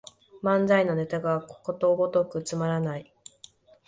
[0.41, 3.13] 漫才のネタがことごとくつまらない